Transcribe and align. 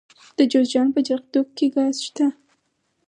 د 0.37 0.39
جوزجان 0.51 0.87
په 0.95 0.99
جرقدوق 1.07 1.47
کې 1.57 1.67
ګاز 1.75 1.95
شته. 2.07 2.27